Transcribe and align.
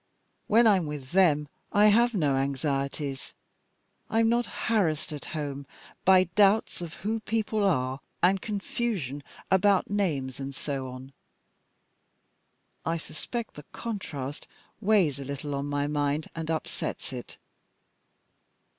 When 0.47 0.65
I 0.65 0.77
am 0.77 0.87
with 0.87 1.11
them 1.11 1.47
I 1.71 1.89
have 1.89 2.15
no 2.15 2.35
anxieties. 2.35 3.33
I 4.09 4.19
am 4.19 4.29
not 4.29 4.47
harassed 4.65 5.11
at 5.13 5.25
home 5.37 5.67
by 6.05 6.23
doubts 6.23 6.81
of 6.81 6.95
who 7.05 7.19
people 7.19 7.63
are, 7.63 7.99
and 8.23 8.41
confusion 8.41 9.21
about 9.51 9.91
names, 9.91 10.39
and 10.39 10.55
so 10.55 10.87
on. 10.89 11.13
I 12.83 12.97
suspect 12.97 13.53
the 13.53 13.61
contrast 13.73 14.47
weighs 14.79 15.19
a 15.19 15.23
little 15.23 15.53
on 15.53 15.67
my 15.67 15.85
mind 15.85 16.31
and 16.33 16.49
upsets 16.49 17.13
it. 17.13 17.37